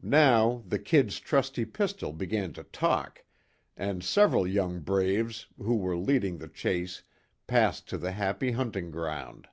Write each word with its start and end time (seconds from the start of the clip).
Now 0.00 0.64
the 0.66 0.78
"Kid's" 0.78 1.20
trusty 1.20 1.66
pistol 1.66 2.10
began 2.14 2.54
to 2.54 2.64
talk, 2.64 3.22
and 3.76 4.02
several 4.02 4.46
young 4.46 4.80
braves, 4.80 5.48
who 5.58 5.76
were 5.76 5.98
leading 5.98 6.38
the 6.38 6.48
chase 6.48 7.02
passed 7.46 7.86
to 7.90 7.98
the 7.98 8.12
"happy 8.12 8.52
hunting 8.52 8.90
ground." 8.90 9.48